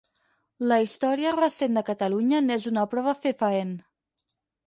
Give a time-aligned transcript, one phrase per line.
[0.69, 3.77] La història recent de Catalunya n'és una prova fefaent.